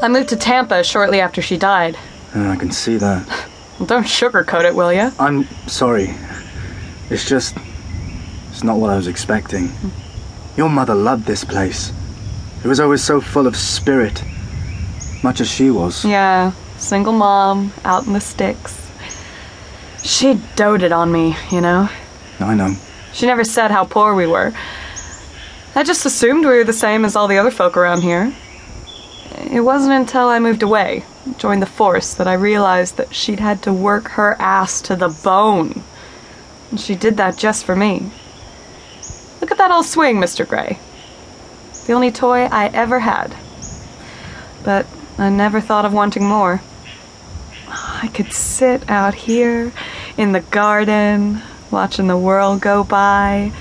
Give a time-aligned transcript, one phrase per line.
[0.00, 1.96] I moved to Tampa shortly after she died.
[2.34, 3.26] Uh, I can see that.
[3.78, 5.10] Well, don't sugarcoat it, will you?
[5.18, 6.14] I'm sorry.
[7.10, 7.56] It's just.
[8.50, 9.70] It's not what I was expecting.
[10.56, 11.92] Your mother loved this place.
[12.64, 14.22] It was always so full of spirit.
[15.22, 16.04] Much as she was.
[16.04, 18.90] Yeah, single mom, out in the sticks.
[20.04, 21.88] She doted on me, you know?
[22.40, 22.74] I know.
[23.12, 24.52] She never said how poor we were.
[25.74, 28.32] I just assumed we were the same as all the other folk around here.
[29.40, 31.04] It wasn't until I moved away,
[31.38, 35.08] joined the force, that I realized that she'd had to work her ass to the
[35.08, 35.82] bone.
[36.70, 38.10] And she did that just for me.
[39.40, 40.46] Look at that old swing, Mr.
[40.46, 40.78] Gray.
[41.86, 43.36] The only toy I ever had.
[44.64, 46.60] But I never thought of wanting more.
[47.68, 49.72] I could sit out here
[50.16, 53.52] in the garden, watching the world go by,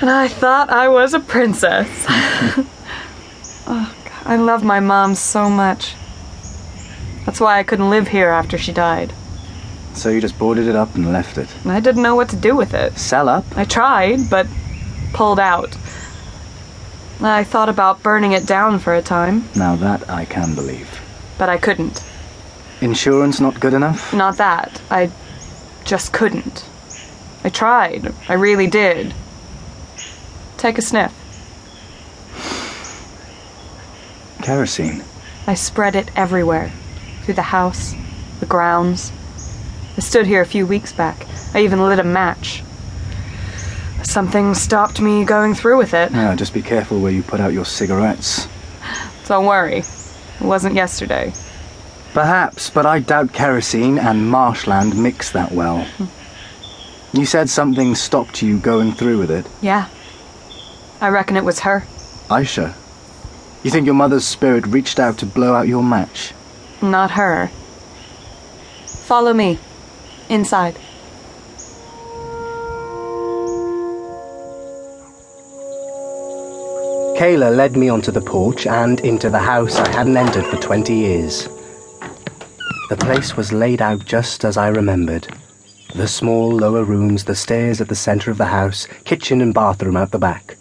[0.00, 1.88] and I thought I was a princess.
[3.66, 5.94] oh, I love my mom so much.
[7.26, 9.12] That's why I couldn't live here after she died.
[9.94, 11.48] So you just boarded it up and left it.
[11.66, 12.96] I didn't know what to do with it.
[12.98, 13.44] Sell up?
[13.56, 14.46] I tried, but
[15.12, 15.76] pulled out.
[17.22, 21.00] I thought about burning it down for a time, Now that I can believe.
[21.38, 22.02] but I couldn't.
[22.80, 24.14] Insurance not good enough?
[24.14, 24.80] Not that.
[24.90, 25.10] I
[25.84, 26.64] just couldn't.
[27.44, 28.14] I tried.
[28.28, 29.12] I really did.
[30.56, 31.12] Take a sniff.
[34.50, 35.04] Kerosene.
[35.46, 36.72] I spread it everywhere
[37.22, 37.94] through the house,
[38.40, 39.12] the grounds.
[39.96, 41.24] I stood here a few weeks back.
[41.54, 42.64] I even lit a match.
[44.02, 46.10] Something stopped me going through with it.
[46.10, 48.48] Yeah, just be careful where you put out your cigarettes.
[49.28, 49.84] Don't worry.
[50.40, 51.32] It wasn't yesterday.
[52.12, 55.86] Perhaps, but I doubt kerosene and marshland mix that well.
[57.12, 59.44] You said something stopped you going through with it.
[59.60, 59.88] Yeah.
[61.00, 61.80] I reckon it was her.
[62.28, 62.74] Aisha.
[63.62, 66.32] You think your mother's spirit reached out to blow out your match?
[66.80, 67.48] Not her.
[68.86, 69.58] Follow me.
[70.30, 70.76] Inside.
[77.18, 80.94] Kayla led me onto the porch and into the house I hadn't entered for 20
[80.94, 81.48] years.
[82.88, 85.28] The place was laid out just as I remembered.
[85.94, 89.98] The small lower rooms, the stairs at the centre of the house, kitchen and bathroom
[89.98, 90.56] out the back.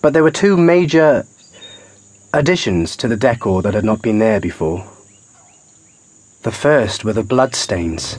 [0.00, 1.26] But there were two major
[2.32, 4.86] additions to the decor that had not been there before.
[6.42, 8.18] The first were the bloodstains.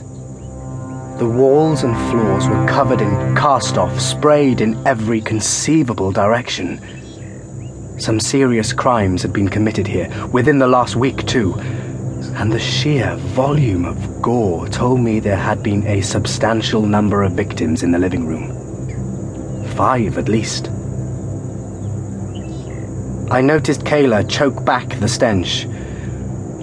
[1.18, 6.78] The walls and floors were covered in cast off, sprayed in every conceivable direction.
[7.98, 11.54] Some serious crimes had been committed here, within the last week, too,
[12.36, 17.32] and the sheer volume of gore told me there had been a substantial number of
[17.32, 19.66] victims in the living room.
[19.74, 20.70] Five, at least.
[23.32, 25.64] I noticed Kayla choke back the stench.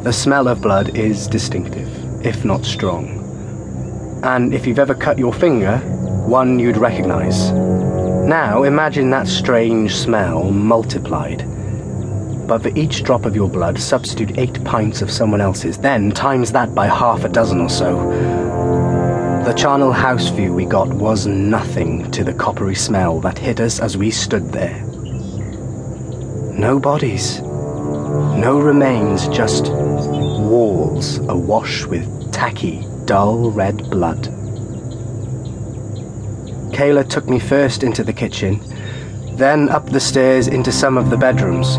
[0.03, 4.21] The smell of blood is distinctive, if not strong.
[4.21, 5.79] And if you've ever cut your finger,
[6.27, 7.51] one you'd recognize.
[7.51, 11.39] Now imagine that strange smell multiplied.
[12.47, 16.51] But for each drop of your blood, substitute eight pints of someone else's, then times
[16.51, 17.95] that by half a dozen or so.
[19.43, 23.79] The charnel house view we got was nothing to the coppery smell that hit us
[23.79, 24.88] as we stood there.
[26.59, 34.23] No bodies, no remains, just walls awash with tacky, dull red blood.
[36.73, 38.59] Kayla took me first into the kitchen,
[39.37, 41.75] then up the stairs into some of the bedrooms.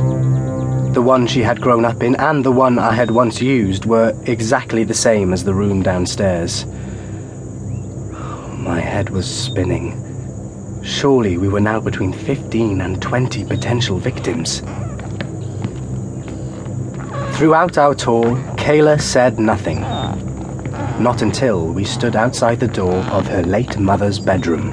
[0.94, 4.18] The one she had grown up in and the one I had once used were
[4.24, 6.64] exactly the same as the room downstairs.
[8.56, 10.09] My head was spinning.
[10.82, 14.60] Surely we were now between 15 and 20 potential victims.
[17.36, 19.80] Throughout our tour, Kayla said nothing.
[21.02, 24.70] Not until we stood outside the door of her late mother's bedroom.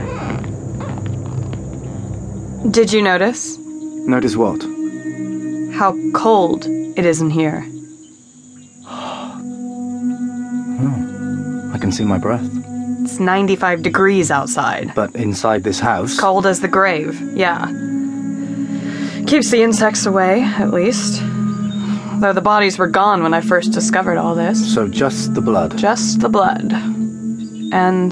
[2.72, 4.78] Did you notice Notice what?
[5.78, 7.64] how cold it is in here?
[8.84, 9.36] Oh,
[11.74, 12.50] I can see my breath.
[13.08, 14.92] It's 95 degrees outside.
[14.94, 16.20] But inside this house.
[16.20, 17.68] Cold as the grave, yeah.
[19.26, 21.22] Keeps the insects away, at least.
[22.20, 24.74] Though the bodies were gone when I first discovered all this.
[24.74, 25.78] So just the blood.
[25.78, 26.74] Just the blood.
[27.72, 28.12] And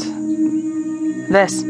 [1.30, 1.62] this.